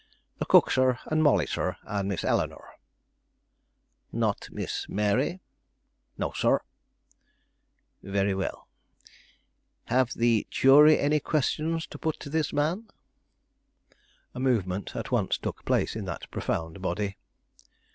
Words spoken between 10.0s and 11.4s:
the jury any